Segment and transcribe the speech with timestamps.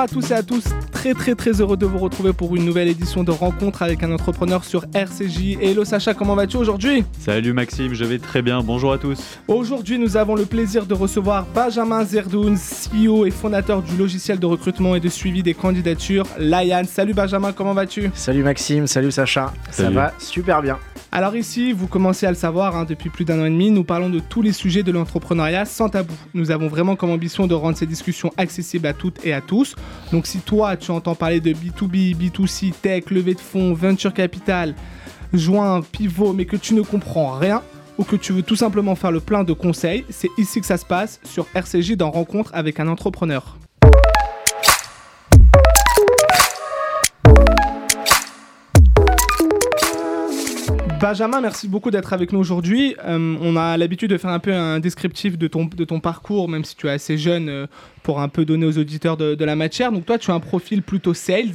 [0.00, 2.64] Bonjour à tous et à tous, très très très heureux de vous retrouver pour une
[2.64, 5.58] nouvelle édition de Rencontre avec un entrepreneur sur RCJ.
[5.60, 7.04] Hello Sacha, comment vas-tu aujourd'hui?
[7.18, 9.38] Salut Maxime, je vais très bien, bonjour à tous.
[9.46, 14.46] Aujourd'hui nous avons le plaisir de recevoir Benjamin Zerdoun, CEO et fondateur du logiciel de
[14.46, 16.84] recrutement et de suivi des candidatures, Layan.
[16.86, 18.10] Salut Benjamin, comment vas-tu?
[18.14, 20.78] Salut Maxime, salut Sacha, ça va super bien.
[21.12, 23.82] Alors ici, vous commencez à le savoir, hein, depuis plus d'un an et demi, nous
[23.82, 26.14] parlons de tous les sujets de l'entrepreneuriat sans tabou.
[26.34, 29.74] Nous avons vraiment comme ambition de rendre ces discussions accessibles à toutes et à tous.
[30.12, 34.76] Donc si toi, tu entends parler de B2B, B2C, tech, levée de fonds, venture capital,
[35.32, 37.62] joint, pivot, mais que tu ne comprends rien,
[37.98, 40.76] ou que tu veux tout simplement faire le plein de conseils, c'est ici que ça
[40.76, 43.58] se passe, sur RCJ dans Rencontre avec un entrepreneur.
[51.00, 52.94] Benjamin, merci beaucoup d'être avec nous aujourd'hui.
[53.06, 56.76] Euh, on a l'habitude de faire un peu un descriptif de ton, parcours, même si
[56.76, 57.66] tu es assez jeune, euh,
[58.02, 59.92] pour un peu donner aux auditeurs de, la matière.
[59.92, 61.54] Donc toi, tu as un profil plutôt sales.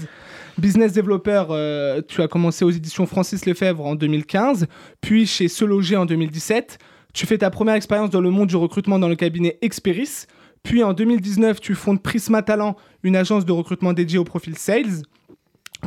[0.57, 4.65] Business developer, euh, tu as commencé aux éditions Francis Lefebvre en 2015,
[4.99, 6.79] puis chez Se Loger en 2017.
[7.13, 10.25] Tu fais ta première expérience dans le monde du recrutement dans le cabinet Experis.
[10.63, 15.03] Puis en 2019, tu fondes Prisma Talent, une agence de recrutement dédiée au profil sales.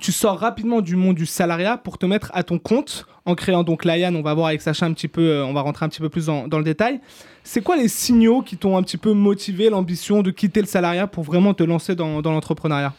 [0.00, 3.64] Tu sors rapidement du monde du salariat pour te mettre à ton compte en créant
[3.64, 4.14] donc Layan.
[4.14, 6.08] On va voir avec Sacha un petit peu, euh, on va rentrer un petit peu
[6.08, 7.00] plus dans, le détail.
[7.44, 11.06] C'est quoi les signaux qui t'ont un petit peu motivé l'ambition de quitter le salariat
[11.06, 12.94] pour vraiment te lancer dans l'entrepreneuriat?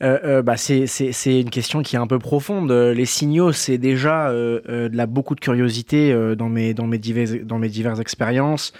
[0.00, 2.70] Euh, euh, bah, c'est, une question qui est un peu profonde.
[2.70, 6.72] Euh, Les signaux, c'est déjà euh, euh, de la beaucoup de curiosité euh, dans, mes,
[6.72, 8.72] dans, mes divers, dans mes diverses expériences,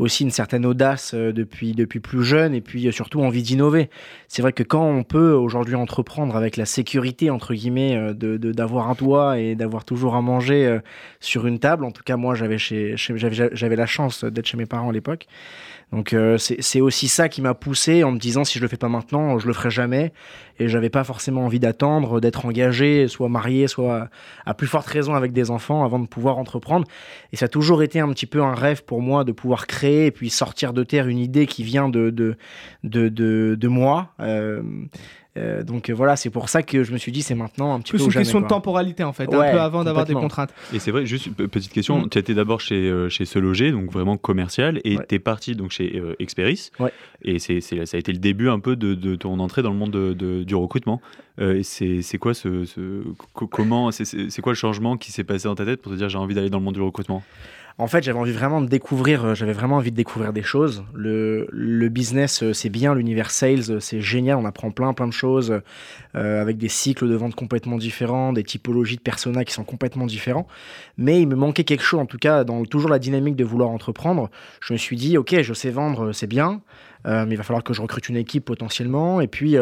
[0.00, 3.88] aussi une certaine audace depuis, depuis plus jeune, et puis surtout envie d'innover.
[4.26, 8.88] C'est vrai que quand on peut aujourd'hui entreprendre avec la sécurité, entre guillemets, de, d'avoir
[8.90, 10.80] un toit et d'avoir toujours à manger
[11.20, 13.14] sur une table, en tout cas moi j'avais, chez, chez-
[13.52, 15.26] j'avais la chance d'être chez mes parents à l'époque,
[15.92, 18.76] donc euh, c'est aussi ça qui m'a poussé en me disant si je le fais
[18.76, 20.12] pas maintenant, je le ferai jamais.
[20.58, 24.08] Et j'avais pas forcément envie d'attendre, d'être engagé, soit marié, soit
[24.46, 26.86] à plus forte raison avec des enfants avant de pouvoir entreprendre.
[27.32, 30.06] Et ça a toujours été un petit peu un rêve pour moi de pouvoir créer
[30.06, 32.36] et puis sortir de terre une idée qui vient de, de,
[32.84, 34.10] de, de, de moi.
[34.20, 34.62] Euh,
[35.36, 37.80] euh, donc euh, voilà, c'est pour ça que je me suis dit c'est maintenant un
[37.80, 40.14] petit Plus peu une question de temporalité en fait, Ouais, un peu avant d'avoir des
[40.14, 40.54] contraintes.
[40.72, 42.08] Et c'est vrai, juste petite question, Mm.
[42.08, 45.06] tu étais d'abord chez, euh, chez Se Loger, donc vraiment commercial, et Ouais.
[45.08, 46.92] tu es parti donc chez euh, Experis, Ouais.
[47.22, 49.70] et c'est, c'est- ça a été le début un peu de, de ton entrée dans
[49.72, 51.00] le monde de- de- du recrutement.
[51.40, 53.02] Euh, et c'est, c'est quoi ce, ce-
[53.32, 56.08] co- comment, c'est quoi le changement qui s'est passé dans ta tête pour te dire
[56.08, 57.24] j'ai envie d'aller dans le monde du recrutement?
[57.76, 60.84] En fait, j'avais envie vraiment de découvrir, euh, j'avais vraiment envie de découvrir des choses.
[60.94, 65.12] Le, business, euh, c'est bien, l'univers sales, euh, c'est génial, on apprend plein plein de
[65.12, 65.60] choses
[66.14, 70.46] avec des cycles de vente complètement différents, des typologies de personas qui sont complètement différents.
[70.96, 73.70] Mais il me manquait quelque chose, en tout cas, dans toujours la dynamique de vouloir
[73.70, 74.30] entreprendre.
[74.60, 76.60] Je me suis dit, ok, je sais vendre, c'est bien,
[77.04, 79.20] mais il va falloir que je recrute une équipe potentiellement.
[79.20, 79.56] Et puis,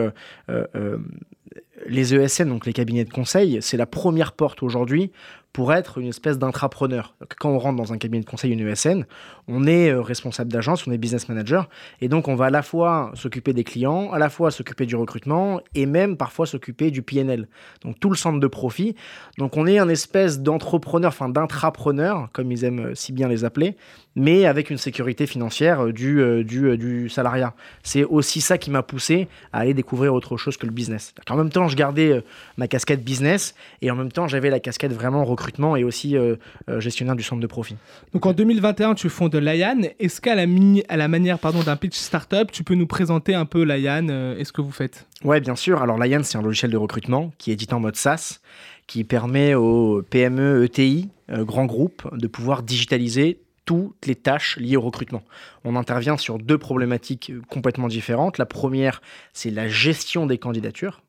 [1.86, 5.10] les ESN, donc les cabinets de conseil, c'est la première porte aujourd'hui
[5.52, 7.14] pour être une espèce d'intrapreneur.
[7.38, 9.04] Quand on rentre dans un cabinet de conseil, une ESN,
[9.48, 11.68] on est euh, responsable d'agence, on est business manager,
[12.00, 14.96] et donc on va à la fois s'occuper des clients, à la fois s'occuper du
[14.96, 17.48] recrutement, et même parfois s'occuper du PNL,
[17.82, 18.96] donc tout le centre de profit.
[19.36, 23.44] Donc on est un espèce d'entrepreneur, enfin d'intrapreneur, comme ils aiment euh, si bien les
[23.44, 23.76] appeler,
[24.16, 27.54] mais avec une sécurité financière euh, du, du, du salariat.
[27.82, 31.14] C'est aussi ça qui m'a poussé à aller découvrir autre chose que le business.
[31.28, 32.22] En même temps, je gardais
[32.56, 35.41] ma casquette business, et en même temps, j'avais la casquette vraiment recrutement
[35.76, 36.36] et aussi euh,
[36.68, 37.76] euh, gestionnaire du centre de profit.
[38.12, 39.80] Donc en 2021, tu fondes Layan.
[39.98, 43.34] Est-ce qu'à la, mini- à la manière pardon, d'un pitch startup, tu peux nous présenter
[43.34, 45.06] un peu Layan euh, et ce que vous faites?
[45.24, 45.82] Ouais, bien sûr.
[45.82, 48.40] Alors, Lion, c'est un logiciel de recrutement qui est édité en mode SaaS,
[48.86, 54.80] qui permet aux PME, ETI, grands groupes, de pouvoir digitaliser toutes les tâches liées au
[54.80, 55.22] recrutement.
[55.64, 58.38] On intervient sur deux problématiques complètement différentes.
[58.38, 59.00] La première,
[59.32, 61.00] c'est la gestion des candidatures.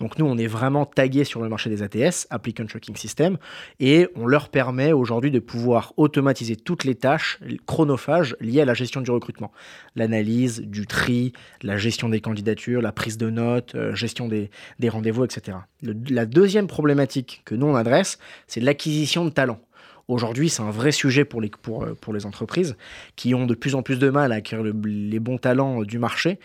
[0.00, 3.36] Donc nous, on est vraiment tagué sur le marché des ATS, Applicant Tracking System,
[3.80, 8.74] et on leur permet aujourd'hui de pouvoir automatiser toutes les tâches chronophages liées à la
[8.74, 9.50] gestion du recrutement.
[9.96, 11.32] L'analyse, du tri,
[11.62, 15.58] la gestion des candidatures, la prise de notes, euh, gestion des, des rendez-vous, etc.
[15.82, 19.60] La deuxième problématique que nous, on adresse, c'est l'acquisition de talents.
[20.06, 22.76] Aujourd'hui, c'est un vrai sujet pour les, pour, euh, pour les entreprises
[23.16, 25.84] qui ont de plus en plus de mal à acquérir le- les bons talents euh,
[25.84, 26.38] du marché.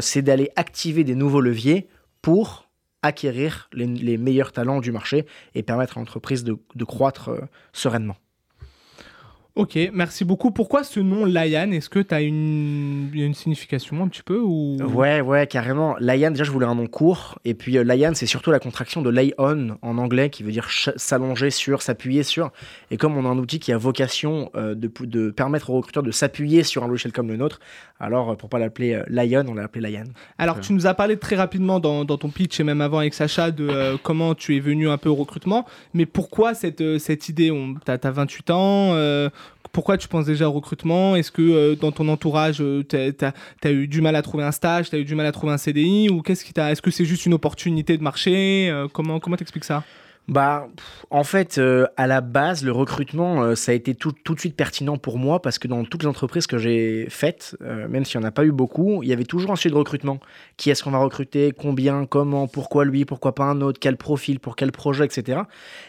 [0.00, 1.86] C'est d'aller activer des nouveaux leviers
[2.22, 2.63] pour
[3.04, 7.40] acquérir les, meilleurs talents du marché et permettre à l'entreprise de, de croître euh,
[7.72, 8.16] sereinement.
[9.56, 10.50] Ok, merci beaucoup.
[10.50, 11.70] Pourquoi ce nom Layan?
[11.70, 13.08] Est-ce que tu as une...
[13.14, 14.76] une signification un petit peu ou...
[14.82, 15.94] Ouais, ouais, carrément.
[16.00, 17.38] Layan, déjà, je voulais un nom court.
[17.44, 20.50] Et puis, euh, Layan, c'est surtout la contraction de lay on en anglais, qui veut
[20.50, 22.50] dire s'allonger sur, s'appuyer sur.
[22.90, 26.02] Et comme on a un outil qui a vocation euh, de, de, permettre aux recruteurs
[26.02, 27.60] de s'appuyer sur un logiciel comme le nôtre,
[28.00, 30.04] alors euh, pour pas l'appeler Lion, on l'a appelé Layan.
[30.36, 33.14] Alors, tu nous as parlé très rapidement dans, dans, ton pitch et même avant avec
[33.14, 35.64] Sacha de comment tu es venu un peu au recrutement.
[35.92, 37.52] Mais pourquoi cette, cette idée?
[37.86, 39.30] Tu as, 28 ans
[39.74, 41.16] pourquoi tu penses déjà au recrutement?
[41.16, 44.52] Est-ce que euh, dans ton entourage, euh, tu as, eu du mal à trouver un
[44.52, 46.90] stage, tu as eu du mal à trouver un CDI Ou qu'est-ce qui Est-ce que
[46.90, 48.70] c'est juste une opportunité de marché?
[48.70, 49.82] Euh, Comment comment t'expliques ça?
[50.26, 50.68] Bah,
[51.10, 54.40] en fait, euh, à la base, le recrutement, euh, ça a été tout, tout, de
[54.40, 58.06] suite pertinent pour moi parce que dans toutes les entreprises que j'ai faites, euh, même
[58.06, 60.20] s'il n'y en a pas eu beaucoup, il y avait toujours un sujet de recrutement.
[60.56, 61.52] Qui est-ce qu'on va recruter?
[61.52, 62.06] Combien?
[62.06, 62.46] Comment?
[62.48, 63.04] Pourquoi lui?
[63.04, 63.78] Pourquoi pas un autre?
[63.78, 64.40] Quel profil?
[64.40, 65.04] Pour quel projet?
[65.04, 65.42] Etc.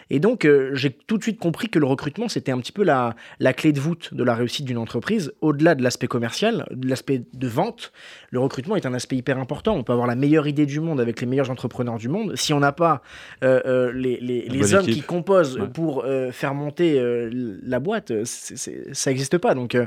[0.10, 3.16] Et donc, j'ai tout de suite compris que le recrutement, c'était un petit peu la,
[3.40, 5.34] la clé de voûte de la réussite d'une entreprise.
[5.40, 7.94] Au-delà de l'aspect commercial, de l'aspect de vente,
[8.32, 9.76] le recrutement est un aspect hyper important.
[9.76, 12.36] On peut avoir la meilleure idée du monde avec les meilleurs entrepreneurs du monde.
[12.36, 13.02] Si on n'a pas
[13.42, 19.38] les les, hommes qui composent pour euh, faire monter euh, la boîte, euh, ça n'existe
[19.38, 19.54] pas.
[19.56, 19.78] Donc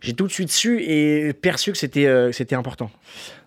[0.00, 2.90] j'ai tout de suite su et perçu que c'était c'était important.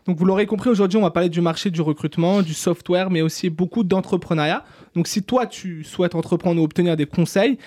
[0.05, 3.21] Donc vous l'aurez compris, aujourd'hui on va parler du marché du recrutement, du software, mais
[3.21, 4.63] aussi beaucoup d'entrepreneuriat.
[4.95, 7.57] Donc si toi tu souhaites entreprendre ou obtenir des conseils,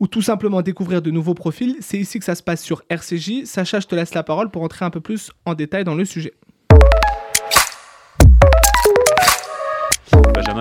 [0.00, 3.44] ou tout simplement découvrir de nouveaux profils, c'est ici que ça se passe sur RCJ.
[3.44, 6.04] Sacha, je te laisse la parole pour entrer un peu plus en détail dans le
[6.04, 6.34] sujet.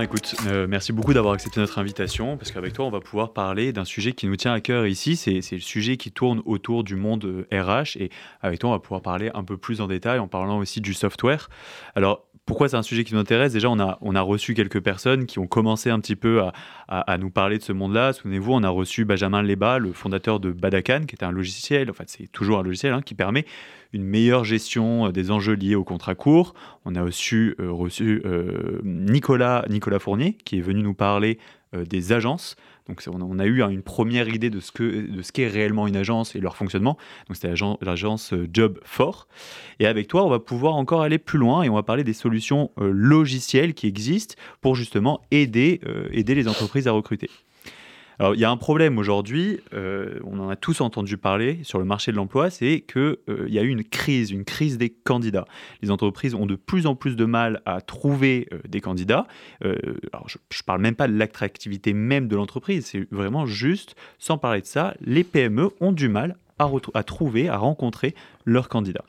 [0.02, 3.74] Écoute, euh, merci beaucoup d'avoir accepté notre invitation, parce qu'avec toi, on va pouvoir parler
[3.74, 5.16] d'un sujet qui nous tient à cœur ici.
[5.16, 8.10] C'est le sujet qui tourne autour du monde RH, euh, et
[8.42, 10.94] avec toi, on va pouvoir parler un peu plus en détail en parlant aussi du
[10.94, 11.50] software.
[11.96, 13.54] Alors, pourquoi c'est un sujet qui nous intéresse?
[13.54, 16.42] Déjà, on a, reçu quelques personnes qui ont commencé un petit peu
[16.88, 18.14] à, nous parler de ce monde-là.
[18.14, 21.94] Souvenez-vous, on a reçu Benjamin Leba, le fondateur de Badakan, qui est un logiciel, en
[21.94, 23.46] fait, c'est toujours un logiciel hein, qui permet
[23.94, 26.54] une meilleure gestion euh, des enjeux liés au contrat court.
[26.86, 31.38] On a aussi euh, reçu euh, Nicolas, Nicolas Fournier, qui est venu nous parler
[31.74, 32.56] des agences.
[32.88, 35.96] Donc on a eu une première idée de ce que de ce qu'est réellement une
[35.96, 36.98] agence et leur fonctionnement.
[37.28, 39.28] Donc c'était l'agence euh, Job Fort.
[39.80, 42.14] Et avec toi, on va pouvoir encore aller plus loin et on va parler des
[42.14, 47.30] solutions euh, logicielles qui existent pour justement aider euh, aider les entreprises à recruter.
[48.20, 51.78] Alors, il y a un problème aujourd'hui, euh, on en a tous entendu parler sur
[51.78, 54.90] le marché de l'emploi, c'est qu'il euh, y a eu une crise, une crise des
[54.90, 55.46] candidats.
[55.84, 59.28] Les entreprises ont de plus en plus de mal à trouver euh, des candidats.
[59.62, 64.40] alors, je ne parle même pas de l'attractivité même de l'entreprise, c'est vraiment juste, sans
[64.40, 68.16] parler de ça, les PME ont du mal à, à trouver, à rencontrer
[68.46, 69.06] leurs candidats.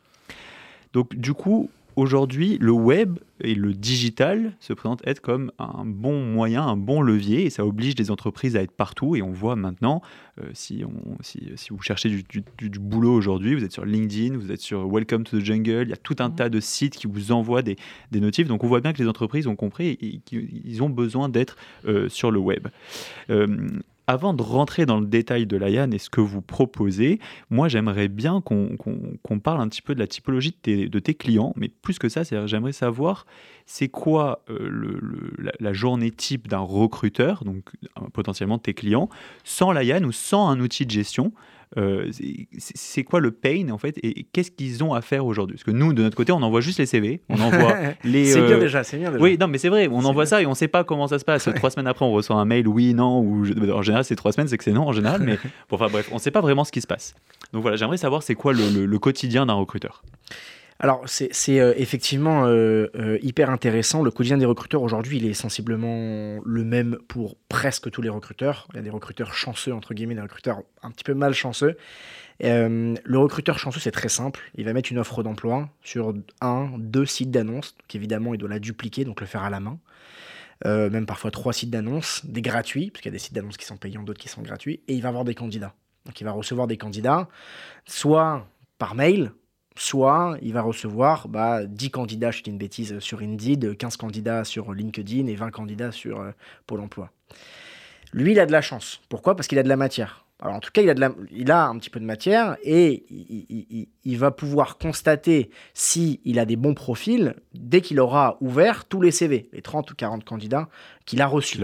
[0.93, 6.25] Donc, du coup, aujourd'hui, le web et le digital se présentent être comme un bon
[6.25, 9.17] moyen, un bon levier, et ça oblige les entreprises à être partout.
[9.17, 10.01] Et on voit maintenant,
[10.41, 11.41] euh, si, on, si,
[11.71, 12.23] vous cherchez du,
[12.57, 15.91] du, boulot aujourd'hui, vous êtes sur LinkedIn, vous êtes sur Welcome to the Jungle, il
[15.91, 16.37] y a tout un mmh.
[16.37, 17.77] tas de sites qui vous envoient des,
[18.13, 18.47] des, notifs.
[18.47, 22.09] Donc on voit bien que les entreprises ont compris et qu'ils ont besoin d'être euh,
[22.09, 22.69] sur le web.
[23.31, 23.47] Euh,
[24.09, 27.21] avant de rentrer dans le détail de l'AYAN et ce que vous proposez,
[27.51, 31.69] moi j'aimerais bien qu'on parle un petit peu de la typologie de tes, clients, mais
[31.69, 33.27] plus que ça, j'aimerais savoir
[33.67, 34.99] c'est quoi euh,
[35.61, 39.11] la, journée type d'un recruteur, donc euh, potentiellement tes clients,
[39.45, 41.33] sans l'AYAN ou sans un outil de gestion?
[41.77, 42.11] Euh,
[42.59, 45.57] c'est quoi le pain en fait et qu'est-ce qu'ils ont à faire aujourd'hui?
[45.57, 48.25] Parce que nous, de notre côté, on envoie juste les CV, on envoie les.
[48.25, 49.23] c'est bien déjà, c'est bien déjà.
[49.23, 51.19] Oui, non, mais c'est vrai, on envoie ça et on ne sait pas comment ça
[51.19, 51.49] se passe.
[51.57, 54.49] Trois semaines après, on reçoit un mail, oui, non, ou en général, c'est trois semaines,
[54.49, 55.39] c'est que c'est non en général, mais
[55.71, 57.15] enfin bref, on ne sait pas vraiment ce qui se passe.
[57.53, 60.03] Donc voilà, j'aimerais savoir c'est quoi le quotidien d'un recruteur?
[60.81, 64.05] Alors, c'est euh, effectivement euh, euh, hyper intéressant.
[64.05, 68.69] Le quotidien des recruteurs aujourd'hui, il est sensiblement le même pour presque tous les recruteurs.
[68.73, 71.77] Il y a des recruteurs chanceux, entre guillemets, des recruteurs un petit peu malchanceux.
[72.41, 74.53] le recruteur chanceux, c'est très simple.
[74.55, 77.75] Il va mettre une offre d'emploi sur un, deux sites d'annonces.
[77.93, 79.81] Évidemment, il doit la dupliquer, donc le faire à la main.
[80.65, 83.67] même parfois trois sites d'annonces, des gratuits, parce qu'il y a des sites d'annonces qui
[83.67, 85.75] sont payants, d'autres qui sont gratuits, et il va avoir des candidats.
[86.07, 87.29] Donc il va recevoir des candidats,
[87.85, 88.47] soit
[88.79, 89.33] par mail,
[89.79, 94.45] soit il va recevoir bah, 10 candidats, je dis une bêtise, sur Indeed, 15 candidats
[94.45, 96.33] sur LinkedIn et 20 candidats sur euh,
[96.67, 97.11] Pôle Emploi.
[98.13, 99.01] Lui, il a de la chance.
[99.09, 99.37] Pourquoi?
[99.37, 100.25] Parce qu'il a de la matière.
[100.41, 103.05] Alors en tout cas, il a, de il a un petit peu de matière et
[104.05, 109.01] il, va pouvoir constater s'il il a des bons profils dès qu'il aura ouvert tous
[109.01, 110.69] les CV, les 30 ou 40 candidats
[111.07, 111.59] qu'il a reçus.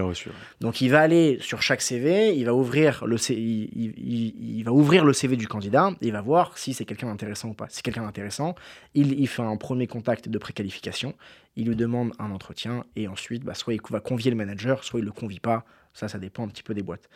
[0.60, 5.12] Donc il va aller sur chaque CV, il va ouvrir le, il, va ouvrir le
[5.12, 7.68] CV du candidat et il va voir si c'est quelqu'un d'intéressant ou pas.
[7.68, 8.56] Si c'est quelqu'un d'intéressant,
[8.94, 11.14] il, fait un premier contact de préqualification,
[11.54, 14.98] il lui demande un entretien et ensuite, bah, soit il va convier le manager, soit
[14.98, 15.64] il ne le convie pas.
[15.92, 17.08] Ça, ça dépend un petit peu des boîtes.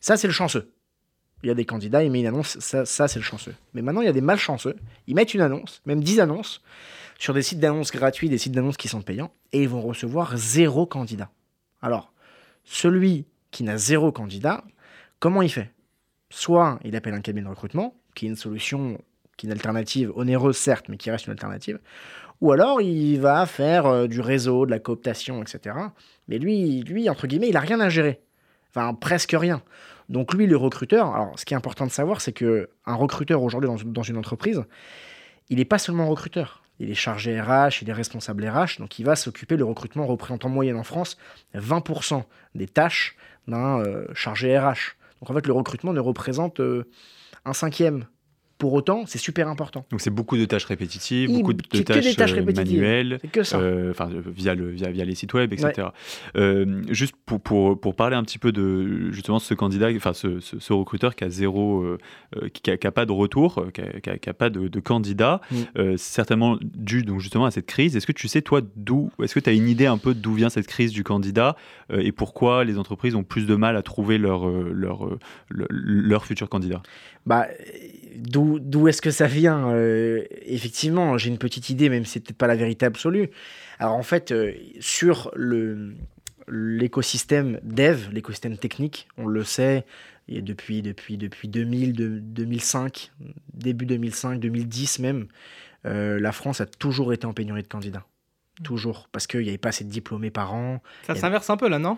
[0.00, 0.70] Ça, c'est le chanceux.
[1.42, 3.54] Il y a des candidats, il met une annonce, ça, ça c'est le chanceux.
[3.74, 6.62] Mais maintenant, il y a des malchanceux, ils mettent une annonce, même 10 annonces,
[7.18, 10.36] sur des sites d'annonces gratuits, des sites d'annonces qui sont payants, et ils vont recevoir
[10.36, 11.30] zéro candidat.
[11.82, 12.12] Alors,
[12.64, 14.64] celui qui n'a zéro candidat,
[15.18, 15.70] comment il fait?
[16.30, 18.98] Soit il appelle un cabinet de recrutement, qui est une solution,
[19.36, 21.78] qui est une alternative onéreuse certes, mais qui reste une alternative,
[22.40, 25.76] ou alors il va faire euh, du réseau, de la cooptation, etc.
[26.28, 28.20] Mais lui, lui, entre guillemets, il n'a rien à gérer.
[28.70, 29.62] Enfin, presque rien.
[30.10, 33.42] Donc lui, le recruteur, alors ce qui est important de savoir, c'est que un recruteur
[33.42, 34.64] aujourd'hui dans, dans une entreprise,
[35.48, 36.62] il n'est pas seulement recruteur.
[36.80, 40.44] Il est chargé RH, il est responsable RH, donc il va s'occuper, le recrutement représente
[40.44, 41.16] en moyenne en France
[41.54, 42.24] 20%
[42.56, 44.96] des tâches d'un euh, chargé RH.
[45.20, 46.88] Donc en fait, le recrutement ne représente euh,
[47.44, 48.06] un cinquième
[48.60, 49.84] pour autant, c'est super important.
[49.90, 53.30] Donc c'est beaucoup de tâches répétitives, Il- beaucoup de tâches, des tâches euh, manuelles, C'est
[53.30, 53.58] que ça.
[53.58, 55.88] euh, enfin euh, via, le, via, via les sites web, etc.
[56.36, 60.38] Euh, juste pour, pour, pour parler un petit peu de justement ce candidat, enfin ce,
[60.38, 61.98] ce, ce recruteur qui a zéro, euh,
[62.52, 64.68] qui, a, qui a pas de retour, qui a, qui a- qui a pas de,
[64.68, 65.56] de candidat, Mm.
[65.96, 67.96] c'est certainement dû donc justement à cette crise.
[67.96, 70.34] Est-ce que tu sais toi d'où, est-ce que tu as une idée un peu d'où
[70.34, 71.56] vient cette crise du candidat
[71.92, 75.08] et pourquoi les entreprises ont plus de mal à trouver leur leur
[75.48, 76.82] le- leur futur candidat?
[77.26, 77.46] Bah,
[78.16, 82.20] d'où d'où est-ce que ça vient Euh, Effectivement, j'ai une petite idée, même si c'est
[82.20, 83.28] peut-être pas la vérité absolue.
[83.78, 85.94] Alors en fait, euh, sur le
[86.48, 89.84] l'écosystème dev, l'écosystème technique, on le sait,
[90.28, 93.12] et depuis depuis depuis 2000, de- 2005,
[93.54, 95.26] début 2005, 2010 même,
[95.86, 98.04] euh, la France a toujours été en pénurie de candidats.
[98.62, 100.82] Toujours, parce qu'il n'y avait pas assez de diplômés par an.
[101.06, 101.96] Ça s'inverse un peu là, non?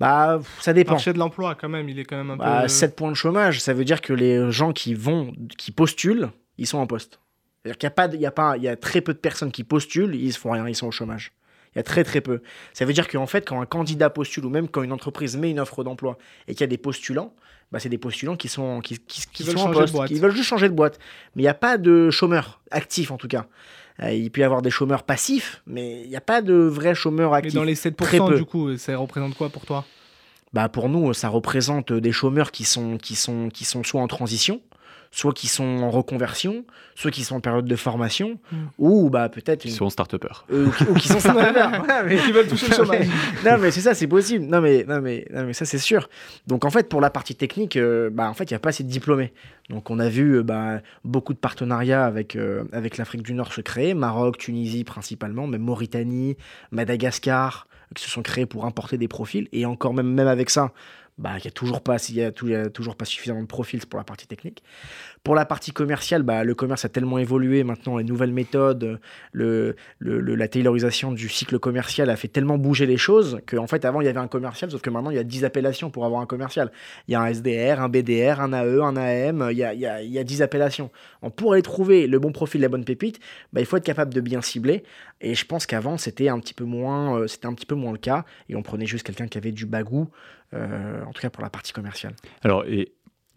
[0.00, 0.92] Bah, ça Le dépend.
[0.92, 2.68] marché de l'emploi, quand même, il est quand même un Bah, peu.
[2.68, 6.66] 7 points de chômage, ça veut dire que les gens qui vont, qui postulent, ils
[6.66, 7.20] sont en poste.
[7.62, 9.12] C'est-à-dire qu'il y a pas, de- il y a pas, il y a très peu
[9.12, 11.32] de personnes qui postulent, ils se font rien, ils sont au chômage.
[11.74, 12.40] Il y a très très peu.
[12.72, 15.50] Ça veut dire qu'en fait, quand un candidat postule ou même quand une entreprise met
[15.50, 16.16] une offre d'emploi
[16.48, 17.32] et qu'il y a des postulants,
[17.70, 20.34] bah, c'est des postulants qui sont, qui, qui- qui veulent sont en poste, qui veulent
[20.34, 20.98] juste changer de boîte.
[21.36, 23.46] Mais il n'y a pas de chômeurs actifs en tout cas.
[24.02, 26.94] Euh, il peut y avoir des chômeurs passifs, mais il n'y a pas de vrais
[26.94, 27.54] chômeurs Mais actifs.
[27.54, 28.36] dans les Très 7%, peu.
[28.36, 29.84] du coup, ça représente quoi pour toi?
[30.52, 34.08] Bah pour nous, ça représente des chômeurs qui sont, qui sont, qui sont soit en
[34.08, 34.60] transition,
[35.12, 38.56] soit qui sont en reconversion, soit qui sont en période de formation, Mm.
[38.78, 41.82] ou bah peut-être Qui une- sont start euh, ou qui- ou qui sont start-upers.
[41.88, 43.06] Ouais, mais- Qui veulent toucher le chômage.
[43.44, 44.44] non mais c'est ça, c'est possible.
[44.44, 46.08] Non mais, non mais, non mais ça c'est sûr.
[46.46, 48.68] Donc en fait pour la partie technique, euh, bah en fait il y a pas
[48.68, 49.32] assez de diplômés.
[49.68, 53.52] Donc on a vu euh, bah, beaucoup de partenariats avec euh, avec l'Afrique du Nord
[53.52, 56.36] se créer, Maroc, Tunisie principalement, même Mauritanie,
[56.70, 59.48] Madagascar, qui se sont créés pour importer des profils.
[59.52, 60.72] Et encore même même avec ça,
[61.20, 63.98] bah il y a toujours pas y y a toujours pas suffisamment de profils pour
[63.98, 64.62] la partie technique.
[65.22, 68.98] Pour la partie commerciale, bah, le commerce a tellement évolué maintenant, les nouvelles méthodes,
[69.32, 73.84] le, le- la taylorisation du cycle commercial a fait tellement bouger les choses qu'en fait,
[73.84, 76.06] avant, il y avait un commercial, sauf que maintenant, il y a 10 appellations pour
[76.06, 76.72] avoir un commercial.
[77.06, 79.80] Il y a un SDR, un BDR, un AE, un AM, il y a, il
[79.80, 80.90] y a- il y a 10 appellations.
[81.22, 83.20] Donc, pour aller trouver le bon profil, la bonne pépite,
[83.52, 84.84] bah, il faut être capable de bien cibler.
[85.20, 87.92] Et je pense qu'avant, c'était un, petit peu moins, euh, c'était un petit peu moins
[87.92, 88.24] le cas.
[88.48, 90.08] Et on prenait juste quelqu'un qui avait du bagou,
[90.54, 92.14] en tout cas pour la partie commerciale.
[92.42, 92.92] Alors, et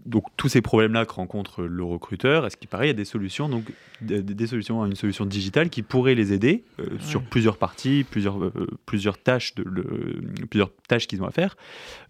[0.05, 3.05] donc tous ces problèmes-là que rencontre le recruteur, est-ce qu'il paraît il y a des
[3.05, 8.03] solutions, donc des, solutions, une solution digitale qui pourrait les aider euh, sur plusieurs parties,
[8.03, 11.55] plusieurs, euh, plusieurs tâches, de, le- plusieurs tâches qu'ils ont à faire.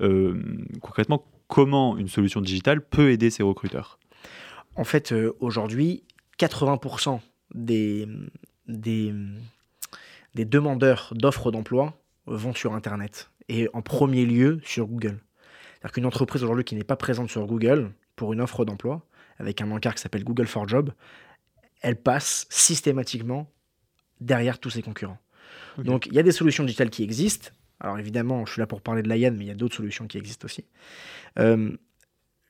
[0.02, 0.42] Euh,
[0.82, 4.00] concrètement, comment une solution digitale peut aider ces recruteurs?
[4.76, 6.04] En fait, euh, aujourd'hui,
[6.40, 7.20] 80%
[7.54, 8.08] des,
[8.68, 9.14] des,
[10.34, 11.94] des demandeurs d'offres d'emploi
[12.26, 15.20] vont sur Internet et en premier lieu sur Google.
[15.74, 19.06] C'est-à-dire qu'une entreprise aujourd'hui qui n'est pas présente sur Google pour une offre d'emploi,
[19.38, 20.92] avec un encart qui s'appelle Google for Job,
[21.82, 23.52] elle passe systématiquement
[24.22, 25.18] derrière tous ses concurrents.
[25.78, 27.50] Donc il y a des solutions digitales qui existent.
[27.80, 30.08] Alors évidemment, je suis là pour parler de l'AYAN, mais il y a d'autres solutions
[30.08, 30.66] qui existent aussi.
[31.40, 31.72] Euh,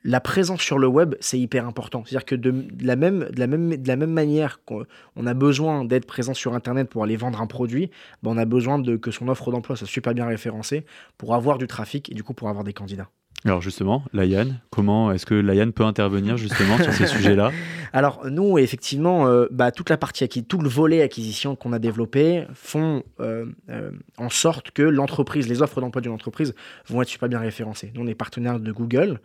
[0.03, 2.03] la présence sur le web, c'est hyper important.
[2.05, 5.25] C'est-à-dire que de, de la même, de, la même, de la même manière qu'on on
[5.25, 7.89] a besoin d'être présent sur Internet pour aller vendre un produit,
[8.21, 10.85] ben on a besoin de, que son offre d'emploi soit super bien référencée
[11.17, 13.09] pour avoir du trafic et du coup pour avoir des candidats.
[13.45, 17.51] Alors justement, Layan, comment est-ce que Layan peut intervenir justement sur ces sujets-là?
[17.91, 21.79] Alors nous, effectivement, euh, bah, toute la partie acquis, tout le volet acquisition qu'on a
[21.79, 26.55] développé font euh, euh, en sorte que l'entreprise, les offres d'emploi d'une entreprise
[26.87, 27.91] vont être super bien référencées.
[27.95, 29.19] Nous, on est partenaire de Google,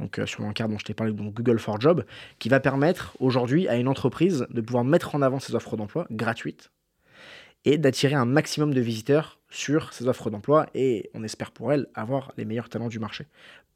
[0.00, 2.04] donc euh, sur l'encart dont je t'ai parlé, donc Google for Job,
[2.38, 6.06] qui va permettre aujourd'hui à une entreprise de pouvoir mettre en avant ses offres d'emploi
[6.10, 6.70] gratuites
[7.66, 11.86] et d'attirer un maximum de visiteurs sur ces offres d'emploi et on espère pour elle
[11.94, 13.24] avoir les meilleurs talents du marché.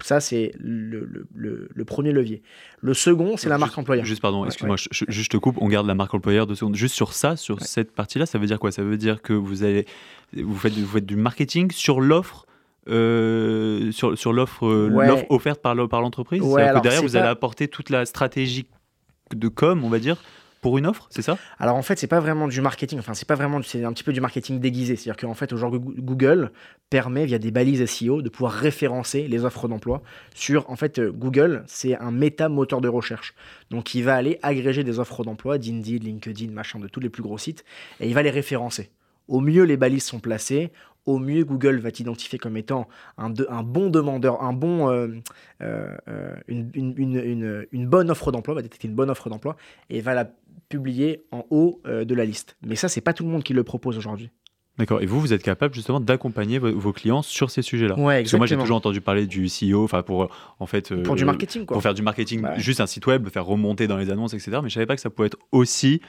[0.03, 2.43] Ça, c'est le, le- le- le premier levier.
[2.81, 4.05] Le second, c'est la Juste- marque employeur.
[4.05, 6.75] Juste, pardon, Ouais, excuse-moi, je, te coupe, on garde la marque employeur deux secondes.
[6.77, 7.65] Juste sur ça, sur Ouais.
[7.65, 8.71] cette partie-là, ça veut dire quoi?
[8.73, 9.87] Ça veut dire que vous, allez,
[10.35, 12.45] vous, faites, vous faites du marketing sur l'offre
[12.89, 15.27] euh, sur, sur l'offre euh, Ouais.
[15.31, 18.67] offerte par le- par l'entreprise Ouais, derrière, vous allez apporter toute la stratégie
[19.35, 20.17] de com, on va dire,
[20.61, 21.39] pour une offre, c'est ça?
[21.61, 22.99] Alors en fait, c'est pas vraiment du marketing.
[22.99, 23.61] Enfin, c'est pas vraiment.
[23.63, 24.97] C'est un petit peu du marketing déguisé.
[24.97, 26.51] C'est-à-dire qu'en fait, aujourd'hui, Goo- Google
[26.91, 30.03] permet via des balises SEO de pouvoir référencer les offres d'emploi
[30.35, 30.69] sur.
[30.69, 33.35] En fait, euh, Google, c'est un méta moteur de recherche.
[33.71, 37.23] Donc, il va aller agréger des offres d'emploi d'Indeed, LinkedIn, machin, de tous les plus
[37.23, 37.65] gros sites,
[38.01, 38.91] et il va les référencer.
[39.29, 40.71] Au mieux, les balises sont placées.
[41.07, 45.09] Au mieux, Google va t'identifier comme étant un, de- un bon demandeur, un bon, euh,
[45.63, 49.31] euh, euh, une, une- une- une- une bonne offre d'emploi, va détecter une bonne offre
[49.31, 49.57] d'emploi
[49.89, 50.31] et va la
[50.69, 52.57] publier en haut euh, de la liste.
[52.67, 54.31] Mais ça, c'est pas tout le monde qui le propose aujourd'hui.
[54.77, 55.01] D'accord.
[55.03, 57.99] Et vous, vous êtes capable justement d'accompagner vo- vos clients sur ces sujets-là?
[57.99, 58.63] Ouais, Parce que moi, j'ai exactement.
[58.63, 60.29] toujours entendu parler du CEO, enfin pour
[60.61, 61.75] en fait euh, Pour du marketing, quoi.
[61.75, 62.61] pour faire du marketing, Ouais.
[62.61, 64.59] juste un site web, faire remonter dans les annonces, etc.
[64.63, 66.01] Mais je savais pas que ça pouvait être aussi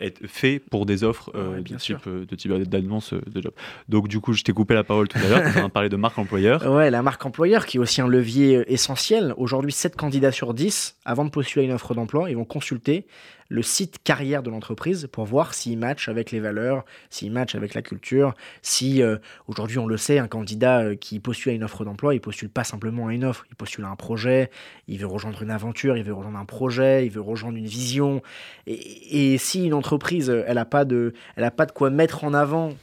[0.00, 3.40] être fait pour des offres euh, Ouais, de, type, euh, de type d'annonce euh, de
[3.40, 3.52] job.
[3.88, 5.52] Donc du coup, je t'ai coupé la parole tout à l'heure.
[5.52, 6.64] Tu as parlé de marque employeur.
[6.76, 9.32] Ouais, la marque employeur qui est aussi un levier euh, essentiel.
[9.36, 13.06] Aujourd'hui, 7 candidats sur 10, avant de postuler à une offre d'emploi, ils vont consulter
[13.48, 17.74] le site carrière de l'entreprise pour voir s'il match avec les valeurs, s'il match avec
[17.74, 21.64] la culture, si euh, aujourd'hui on le sait, un candidat euh, qui postule à une
[21.64, 24.50] offre d'emploi, il postule pas simplement à une offre, il postule à un projet,
[24.88, 28.22] il veut rejoindre une aventure, il veut rejoindre un projet, il veut rejoindre une vision.
[28.66, 31.12] Et, si une entreprise, euh, elle a pas de,
[31.56, 32.74] pas de quoi mettre en avant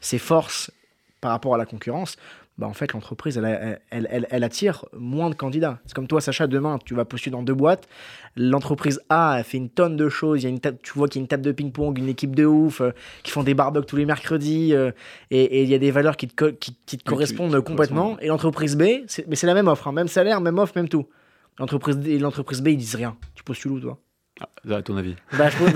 [0.00, 0.70] ses forces
[1.20, 2.16] par rapport à la concurrence,
[2.56, 5.80] bah en fait, l'entreprise, elle, elle, elle- elle attire moins de candidats.
[5.86, 7.88] C'est comme toi, Sacha, demain, tu vas postuler dans deux boîtes.
[8.36, 10.40] L'entreprise A, elle fait une tonne de choses.
[10.42, 12.08] Il y a une table- tu vois qu'il y a une table de ping-pong, une
[12.08, 12.90] équipe de ouf, euh,
[13.22, 14.72] qui font des barbecues tous les mercredis.
[14.74, 14.92] euh,
[15.30, 18.16] et, et il y a des valeurs qui te, qui, qui te correspondent qui complètement.
[18.20, 20.88] Et l'entreprise B, c'est- mais c'est la même offre, hein, même salaire, même offre, même
[20.88, 21.06] tout.
[21.58, 23.16] L'entreprise l'entreprise B, ils disent rien.
[23.34, 23.98] Tu postules où, toi?
[24.68, 25.72] À ton avis bah, je pose-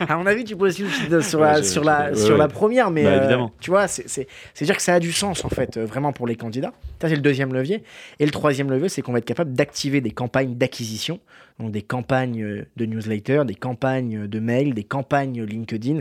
[0.08, 0.90] à mon avis, tu postules
[1.22, 2.38] sur la, sur la, ouais, sur ouais.
[2.38, 3.52] la première, mais Bah, euh, évidemment.
[3.60, 4.26] tu vois, c'est
[4.60, 6.72] dire que ça a du sens en fait, euh, vraiment pour les candidats.
[7.00, 7.82] Ça, c'est le deuxième levier.
[8.18, 11.18] Et le troisième levier, c'est qu'on va être capable d'activer des campagnes d'acquisition,
[11.58, 16.00] donc des campagnes euh, de newsletter, des campagnes de mail, des campagnes LinkedIn,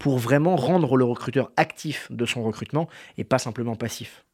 [0.00, 4.24] pour vraiment rendre le recruteur actif de son recrutement et pas simplement passif.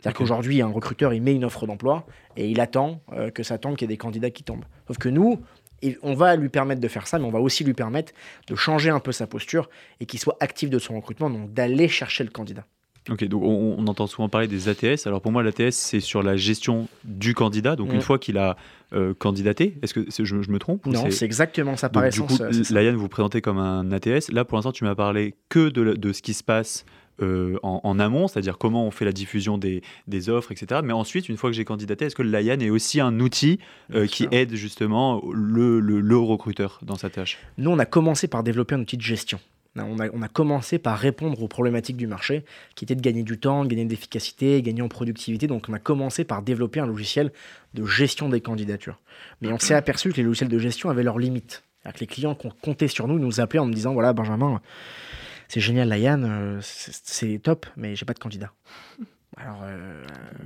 [0.00, 2.04] C'est-à-dire qu'aujourd'hui, un recruteur, il met une offre d'emploi
[2.36, 4.64] et il attend euh, que ça tombe, qu'il y ait des candidats qui tombent.
[4.88, 5.40] Sauf que nous,
[5.82, 8.12] et on va lui permettre de faire ça, mais on va aussi lui permettre
[8.46, 9.68] de changer un peu sa posture
[10.00, 12.64] et qu'il soit actif de son recrutement, donc d'aller chercher le candidat.
[13.10, 15.08] Ok, donc on, on entend souvent parler des ATS.
[15.08, 17.74] Alors pour moi, l'ATS, c'est sur la gestion du candidat.
[17.74, 18.56] Donc une fois qu'il a
[18.92, 22.08] euh, candidaté, est-ce que je, je me trompe Non, c'est exactement ça Donc, par du
[22.10, 22.38] essence.
[22.38, 22.74] coup, euh, ça.
[22.74, 24.30] Laïane, vous présentez comme un ATS.
[24.30, 26.84] Là, pour l'instant, tu m'as parlé que de ce qui se passe
[27.20, 30.80] euh, en, en amont, c'est-à-dire comment on fait la diffusion des, des offres, etc.
[30.82, 33.58] Mais ensuite, une fois que j'ai candidaté, est-ce que Laïane est aussi un outil
[33.94, 34.32] euh, qui sûr.
[34.32, 37.38] aide justement le, le, le recruteur dans sa tâche?
[37.58, 39.38] Nous, on a commencé par développer un outil de gestion.
[39.76, 42.44] On a, on a commencé par répondre aux problématiques du marché,
[42.74, 45.46] qui étaient de gagner du temps, de gagner de l'efficacité, gagner en productivité.
[45.46, 47.32] Donc, on a commencé par développer un logiciel
[47.72, 48.98] de gestion des candidatures.
[49.40, 51.62] Mais on s'est aperçu que les logiciels de gestion avaient leurs limites.
[51.84, 54.60] Que les clients compté sur nous nous appelaient en me disant voilà, Benjamin,
[55.52, 58.52] c'est génial, Layanne, euh, c'est top, mais j'ai pas de candidat.
[59.36, 60.02] Alors, euh,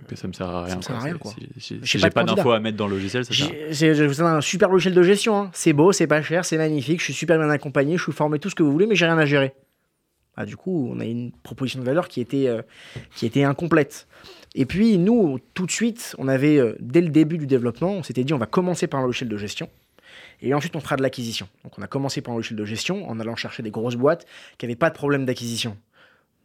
[0.09, 0.77] Que ça me sert à rien.
[0.77, 1.33] me sert à rien, C'est- quoi.
[1.59, 3.59] Si, J'ai pas d'infos à mettre dans le logiciel, ça sert à rien.
[3.71, 5.37] J'ai j'ai- je vous donne un super logiciel de gestion.
[5.41, 5.51] hein.
[5.53, 7.01] C'est beau, c'est pas cher, c'est magnifique.
[7.01, 9.07] Je suis super bien accompagné, je suis formé, tout ce que vous voulez, mais j'ai
[9.07, 9.55] rien à gérer.
[10.37, 12.63] Ah, du coup, on a une proposition de valeur qui était, euh,
[13.15, 14.07] qui était incomplète.
[14.55, 18.03] Et puis, nous, tout de suite, on avait, euh, dès le début du développement, on
[18.03, 19.69] s'était dit on va commencer par un logiciel de gestion.
[20.43, 21.49] Et ensuite, on fera de l'acquisition.
[21.65, 24.27] Donc, on a commencé par un logiciel de gestion en allant chercher des grosses boîtes
[24.59, 25.77] qui n'avaient pas de problème d'acquisition.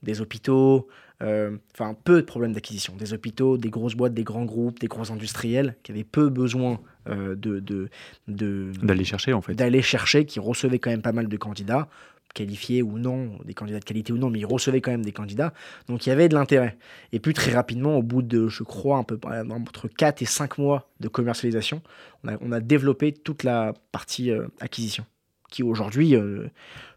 [0.04, 0.88] Des hôpitaux,
[1.22, 2.96] euh, enfin, peu de problèmes d'acquisition.
[2.96, 6.80] Des hôpitaux, des grosses boîtes, des grands groupes, des gros industriels qui avaient peu besoin
[7.08, 7.90] euh, de, de,
[8.28, 9.54] de- D'aller chercher, en fait.
[9.54, 11.88] d'aller chercher, qui recevaient quand même pas mal de candidats,
[12.34, 15.12] qualifiés ou non, des candidats de qualité ou non, mais ils recevaient quand même des
[15.12, 15.54] candidats.
[15.88, 16.78] Donc il y avait de l'intérêt.
[17.12, 20.26] Et puis très rapidement, au bout de, je crois, un peu, euh, entre 4 et
[20.26, 21.82] 5 mois de commercialisation,
[22.24, 25.06] on a, on a développé toute la partie euh, acquisition
[25.50, 26.48] qui aujourd'hui euh,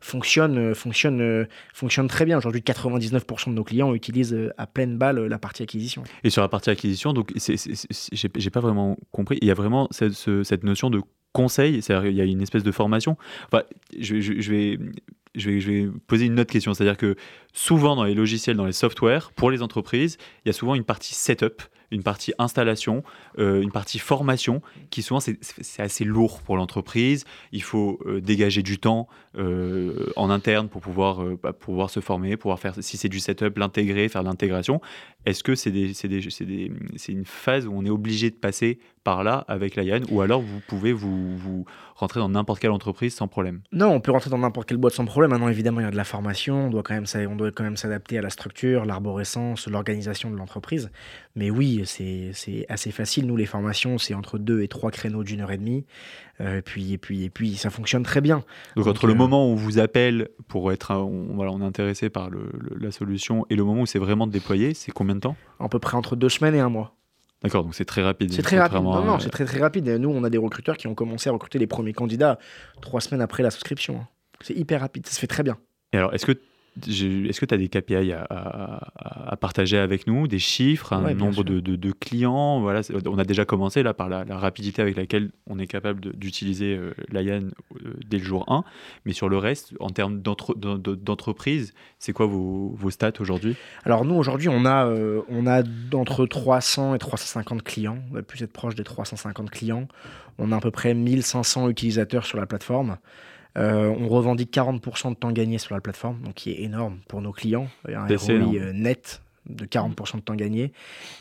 [0.01, 2.39] fonctionne, fonctionne, fonctionne très bien.
[2.39, 6.05] Aujourd'hui, 99% de nos clients utilisent à pleine balle la partie acquisition.
[6.23, 9.39] Et sur la partie acquisition, donc j'ai pas vraiment compris.
[9.43, 11.01] Il y a vraiment cette, ce- cette notion de
[11.33, 13.17] conseil, c'est-à-dire il y a une espèce de formation.
[13.47, 13.65] Enfin,
[13.99, 14.15] je
[14.51, 14.79] vais,
[15.35, 17.17] je, vais, je vais poser une autre question, c'est-à-dire que
[17.53, 20.85] souvent dans les logiciels, dans les softwares, pour les entreprises, il y a souvent une
[20.85, 23.03] partie setup, une partie installation,
[23.39, 27.25] euh, une partie formation, qui souvent c'est assez lourd pour l'entreprise.
[27.53, 32.01] Il faut euh, dégager du temps euh, en interne pour pouvoir, euh, bah, pouvoir se
[32.01, 34.81] former, pouvoir faire, si c'est du setup, l'intégrer, faire l'intégration.
[35.27, 35.71] Est-ce que c'est
[37.09, 40.41] une phase où on est obligé de passer par là avec la Yann ou alors
[40.41, 43.61] vous pouvez vous, rentrer dans n'importe quelle entreprise sans problème?
[43.73, 45.31] Non, on peut rentrer dans n'importe quelle boîte sans problème.
[45.31, 48.31] Maintenant, évidemment, il y a de la formation, on doit quand même, s'adapter à la
[48.31, 50.91] structure, l'arborescence, l'organisation de l'entreprise.
[51.37, 53.27] Mais oui, c'est assez facile.
[53.27, 55.85] Nous, les formations, c'est entre deux et trois créneaux d'une heure et demie.
[56.41, 58.43] Euh, et, puis, et, puis, et puis, ça fonctionne très bien.
[58.77, 61.61] Donc, Donc, entre le euh, moment où on vous appelle pour être, on, voilà, on
[61.61, 64.91] est intéressé par le- le- la solution et le moment où c'est vraiment déployé, c'est
[64.93, 65.37] combien de temps?
[65.61, 66.97] À peu près entre deux semaines et un mois.
[67.43, 68.33] D'accord, donc c'est très rapide.
[68.33, 68.81] C'est très rapide.
[68.83, 69.87] Non, non, c'est très très rapide.
[69.87, 72.39] Et nous, on a des recruteurs qui ont commencé à recruter les premiers candidats
[72.81, 73.99] trois semaines après la souscription.
[74.01, 74.09] hein.
[74.41, 75.57] C'est hyper rapide, ça se fait très bien.
[75.93, 76.33] Et alors, est-ce que
[76.87, 81.05] est-ce que tu as des KPI à, à- à partager avec nous, des chiffres, un
[81.05, 84.37] Ouais, nombre de, de- de clients voilà, On a déjà commencé là par la, la
[84.39, 87.43] rapidité avec laquelle on est capable d'utiliser euh, l'AYAN
[87.85, 88.65] euh, dès le jour 1.
[89.05, 93.13] Mais sur le reste, en termes d'entre- d'en- de- d'entreprise, c'est quoi vos, vos stats
[93.21, 93.57] aujourd'hui?
[93.85, 95.63] Alors nous, aujourd'hui, on a, euh, on a
[95.95, 97.99] entre 300 et 350 clients.
[98.11, 99.87] On va plus être proche des 350 clients.
[100.39, 102.97] On a à peu près 1500 utilisateurs sur la plateforme.
[103.57, 107.21] Euh, on revendique 40% de temps gagné sur la plateforme, donc qui est énorme pour
[107.23, 107.69] nos clients.
[107.87, 108.57] Il y a un ROI énorme.
[108.57, 110.73] euh, net de 40% de temps gagné.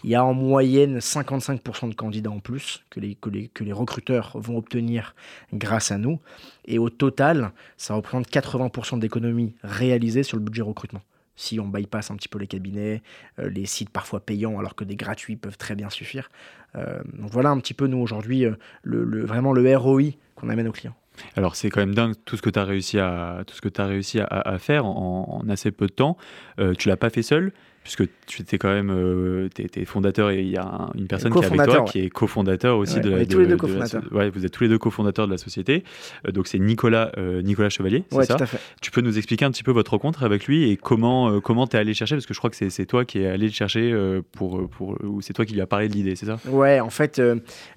[0.05, 3.63] Il y a en moyenne 55% de candidats en plus que les, que, les, que
[3.65, 5.13] les recruteurs vont obtenir
[5.53, 6.19] grâce à nous.
[6.65, 11.01] Et au total, ça représente 80% d'économies réalisées sur le budget recrutement.
[11.35, 13.01] Si on bypass un petit peu les cabinets,
[13.39, 16.29] euh, les sites parfois payants alors que des gratuits peuvent très bien suffire.
[16.75, 20.49] Euh, donc voilà un petit peu nous aujourd'hui euh, le, le- vraiment le ROI qu'on
[20.49, 20.95] amène aux clients.
[21.35, 23.69] Alors c'est quand même dingue tout ce que tu as réussi à tout ce que
[23.69, 26.17] tu réussi à, faire en, en assez peu de temps.
[26.59, 29.49] Euh, tu l'as pas fait seul puisque tu étais quand même euh,
[29.85, 32.77] fondateur et il y a un- une personne qui est avec toi qui est cofondateur
[32.77, 34.63] aussi Ouais, de on la tous les de- deux de la ouais, vous êtes tous
[34.63, 35.83] les deux cofondateurs de la société.
[36.27, 38.59] Euh, donc c'est Nicolas euh, Nicolas Chevalier, c'est ça tout à fait.
[38.81, 41.67] Tu peux nous expliquer un petit peu votre rencontre avec lui et comment euh, comment
[41.67, 43.93] t'es allé chercher parce que je crois que c'est toi qui es allé le chercher
[44.31, 46.39] pour pour ou c'est toi qui lui as parlé de l'idée, c'est ça?
[46.47, 47.21] Ouais, en fait,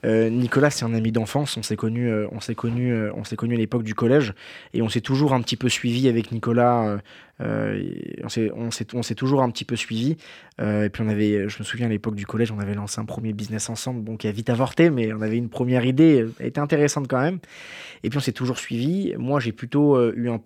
[0.05, 1.57] Nicolas, c'est un ami d'enfance.
[1.57, 4.35] On s'est connus, euh, on s'est connus, euh, on s'est connus à l'époque du collège,
[4.75, 6.99] et on s'est toujours un petit peu suivi avec Nicolas.
[7.41, 7.47] on
[8.25, 8.51] on s'est,
[8.95, 9.96] on s'est toujours un petit peu suivi.
[10.61, 13.01] Euh, et puis on avait, je me souviens à l'époque du collège, on avait lancé
[13.01, 16.23] un premier business ensemble, bon qui a vite avorté, mais on avait une première idée,
[16.23, 17.39] euh, elle était intéressante quand même.
[18.03, 19.15] Et puis on s'est toujours suivi.
[19.19, 20.39] Moi, j'ai plutôt euh, eu un,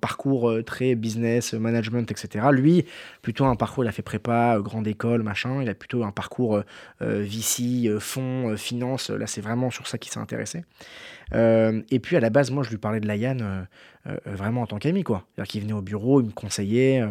[0.00, 2.46] parcours euh, très business, euh, management, etc.
[2.52, 2.84] Lui,
[3.22, 5.62] plutôt un parcours, il a fait prépa, euh, grande école, machin.
[5.62, 6.62] Il a plutôt un parcours euh,
[7.02, 9.10] euh, VC, euh, fonds, euh, finance.
[9.10, 10.62] Là, c'est vraiment sur ça qu'il s'est intéressé.
[11.34, 13.62] Euh, et puis à la base, moi, je lui parlais de la Yann euh,
[14.06, 15.26] euh, vraiment en tant qu'ami, quoi.
[15.34, 17.04] C'est-à-dire qu'il venait au bureau, il me conseillait,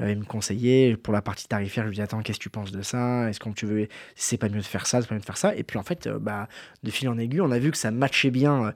[0.00, 1.84] il me conseillait pour la partie tarifaire.
[1.84, 3.28] Je lui disais attends, qu'est-ce que tu penses de ça?
[3.28, 5.36] Est-ce que tu veux, c'est pas mieux de faire ça, c'est pas mieux de faire
[5.36, 5.54] ça?
[5.54, 6.48] Et puis en fait, bah,
[6.82, 8.74] de fil en aiguille, on a vu que ça matchait bien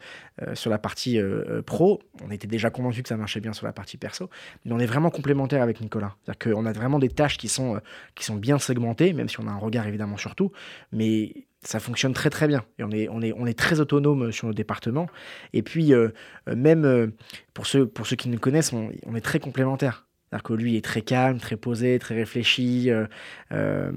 [0.54, 1.18] sur la partie
[1.66, 2.00] pro.
[2.24, 4.30] On était déjà convaincu que ça marchait bien sur la partie perso,
[4.64, 6.14] mais on est vraiment complémentaires avec Nicolas.
[6.24, 7.80] C'est-à-dire qu'on a vraiment des tâches qui sont
[8.14, 10.52] qui sont bien segmentées, même si on a un regard évidemment sur tout,
[10.92, 12.64] mais ça fonctionne très très bien.
[12.78, 15.08] On est, on est, on est très autonome sur nos départements.
[15.52, 16.10] Et puis euh,
[16.48, 17.08] euh, même euh,
[17.54, 20.72] pour, ceux, pour ceux qui nous connaissent on, on est très complémentaires c'est-à-dire que lui
[20.72, 23.06] il est très calme, très posé, très réfléchi, euh,
[23.52, 23.92] euh,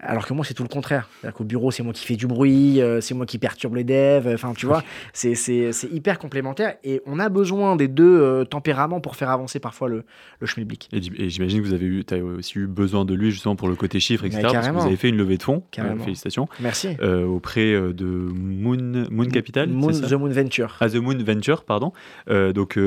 [0.00, 1.10] alors que moi c'est tout le contraire.
[1.20, 3.84] C'est-à-dire qu'au bureau c'est moi qui fais du bruit, euh, c'est moi qui perturbe les
[3.84, 8.46] devs, enfin tu vois, c'est, c'est, c'est hyper complémentaire et on a besoin des deux
[8.46, 10.04] tempéraments pour faire avancer parfois le,
[10.40, 10.88] le schmilblick.
[10.92, 13.74] Et, j'imagine que vous avez eu, as aussi eu besoin de lui justement pour le
[13.74, 14.48] côté chiffres, etc.
[14.50, 16.96] parce que vous avez fait une levée de fonds, félicitations, Merci.
[17.02, 19.68] auprès de Moon, Moon Capital.
[19.68, 20.78] Moon, The Moon Venture.
[20.80, 21.92] Ah, The Moon Venture, pardon.
[22.26, 22.78] Donc,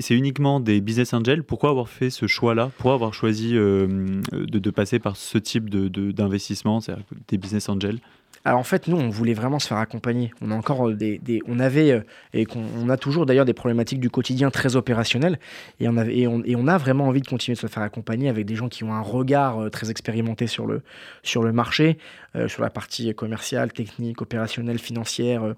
[0.00, 1.42] c'est uniquement des business angels.
[1.42, 3.86] Pourquoi avoir fait ce choix-là Pourquoi avoir choisi euh,
[4.32, 7.98] de, passer par ce type de, de- d'investissement, c'est-à-dire des business angels?
[8.44, 10.32] Alors en fait, nous, on voulait vraiment se faire accompagner.
[10.40, 12.00] On a encore euh, des, on avait euh,
[12.32, 15.38] et qu'on on a toujours d'ailleurs des problématiques du quotidien très opérationnelles
[15.80, 18.46] et on avait et on, a vraiment envie de continuer de se faire accompagner avec
[18.46, 20.82] des gens qui ont un regard très expérimenté sur le
[21.22, 21.98] sur le marché,
[22.46, 25.54] sur la partie commerciale, technique, opérationnelle, financière.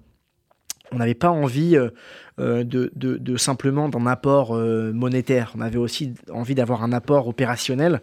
[0.91, 1.89] On n'avait pas envie euh,
[2.39, 5.53] euh, de, de- de simplement d'un apport euh, monétaire.
[5.57, 8.01] On avait aussi envie d'avoir un apport opérationnel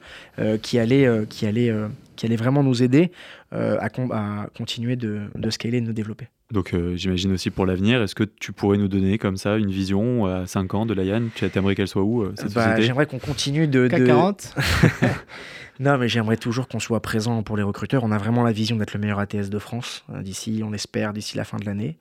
[0.63, 1.73] qui allait, qui allait,
[2.17, 3.11] qui allait vraiment nous aider
[3.53, 6.29] à, con- à continuer de, de scaler et de nous développer.
[6.51, 9.71] Donc, euh, j'imagine aussi pour l'avenir, est-ce que tu pourrais nous donner comme ça une
[9.71, 12.83] vision à 5 ans de la Yann Tu aimerais qu'elle soit où, cette Bah, société?
[12.87, 13.87] j'aimerais qu'on continue de...
[13.89, 14.55] De- 40
[15.81, 18.03] Non, mais j'aimerais toujours qu'on soit présent pour les recruteurs.
[18.03, 21.37] On a vraiment la vision d'être le meilleur ATS de France d'ici, on espère, d'ici
[21.37, 21.97] la fin de l'année.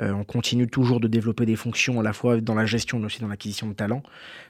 [0.00, 3.06] Euh, on continue toujours de développer des fonctions à la fois dans la gestion mais
[3.06, 4.02] aussi dans l'acquisition de talents.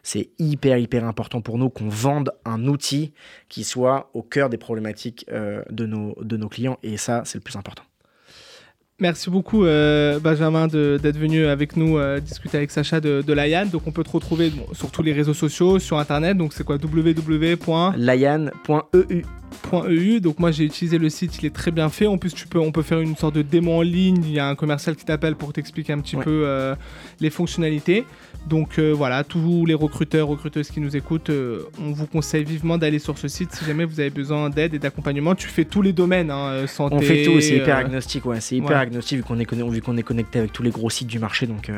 [0.03, 3.13] C'est hyper, hyper important pour nous qu'on vende un outil
[3.49, 6.79] qui soit au cœur des problématiques euh, de, nos, de nos clients.
[6.83, 7.83] Et ça, c'est le plus important.
[9.03, 13.69] Merci beaucoup euh, Benjamin d'être venu avec nous euh, discuter avec Sacha de, de.
[13.69, 16.37] Donc on peut te retrouver bon, sur tous les réseaux sociaux, sur internet.
[16.37, 16.77] Donc c'est quoi?
[16.77, 17.57] Www.
[17.97, 19.25] Layan.eu
[19.89, 20.21] .eu.
[20.21, 22.07] Donc moi j'ai utilisé le site, il est très bien fait.
[22.07, 24.23] En plus tu peux, on peut faire une sorte de démo en ligne.
[24.25, 26.23] Il y a un commercial qui t'appelle pour t'expliquer un petit Ouais.
[26.23, 26.77] peu euh,
[27.21, 28.05] les fonctionnalités.
[28.47, 32.77] Donc euh, voilà, tous les recruteurs, recruteuses qui nous écoutent, euh, on vous conseille vivement
[32.77, 35.35] d'aller sur ce site si jamais vous avez besoin d'aide et d'accompagnement.
[35.35, 36.97] Tu fais tous les domaines, hein, euh, santé.
[36.97, 38.77] On fait tout, c'est hyper agnostique, ouais, c'est hyper ouais.
[38.77, 41.47] agnostique vu qu'on est, vu qu'on est connecté avec tous les gros sites du marché,
[41.47, 41.71] donc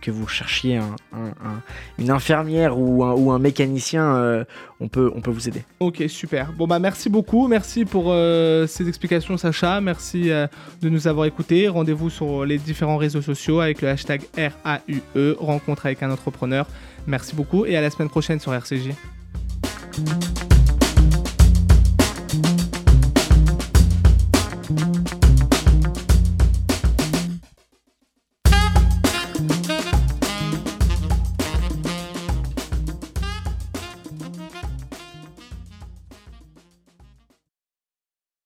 [0.00, 1.62] que vous cherchiez un- un- un-
[1.98, 4.44] une infirmière ou un, mécanicien, euh,
[4.80, 5.64] on, peut, vous aider.
[5.80, 6.52] Ok, super.
[6.52, 10.46] Bon bah merci beaucoup, merci pour euh, ces explications Sacha, merci euh,
[10.80, 11.68] de nous avoir écoutés.
[11.68, 16.66] Rendez-vous sur les différents réseaux sociaux avec le hashtag RAUE, rencontre avec un entrepreneur.
[17.06, 18.90] Merci beaucoup et à la semaine prochaine sur RCJ.